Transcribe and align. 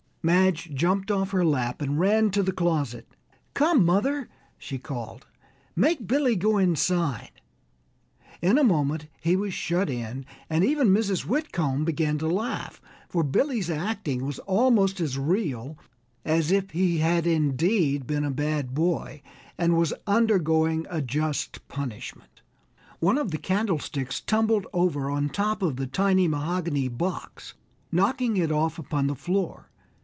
Madge 0.23 0.71
jumped 0.75 1.09
off 1.09 1.31
her 1.31 1.43
lap 1.43 1.81
and 1.81 1.99
ran 1.99 2.29
to 2.29 2.43
the 2.43 2.51
closet. 2.51 3.07
"Come, 3.55 3.83
mother," 3.83 4.29
she 4.59 4.77
called, 4.77 5.25
"make 5.75 6.05
Billy 6.05 6.35
go 6.35 6.59
inside!" 6.59 7.31
In 8.39 8.59
a 8.59 8.63
moment 8.63 9.07
he 9.19 9.35
was 9.35 9.51
shut 9.51 9.89
in, 9.89 10.27
and 10.47 10.63
even 10.63 10.89
Mrs. 10.89 11.25
Whitcomb 11.25 11.85
began 11.85 12.19
to 12.19 12.27
laugh, 12.27 12.79
for 13.09 13.23
Billy's 13.23 13.71
acting 13.71 14.23
was 14.23 14.37
almost 14.37 14.99
as 15.01 15.17
real 15.17 15.75
as 16.23 16.51
if 16.51 16.69
he 16.69 16.99
had 16.99 17.25
indeed 17.25 18.05
been 18.05 18.23
a 18.23 18.29
bad 18.29 18.75
boy 18.75 19.23
and 19.57 19.75
was 19.75 19.91
undergoing 20.05 20.85
a 20.91 21.01
just 21.01 21.67
punishment. 21.67 22.43
One 22.99 23.17
of 23.17 23.31
the 23.31 23.39
candlesticks 23.39 24.21
tumbled 24.21 24.67
over 24.71 25.09
on 25.09 25.29
top 25.29 25.63
of 25.63 25.77
the 25.77 25.87
tiny 25.87 26.27
mahogany 26.27 26.89
box, 26.89 27.55
knocking 27.91 28.37
it 28.37 28.51
off 28.51 28.77
upon 28.77 29.07
the 29.07 29.15
floor. 29.15 29.69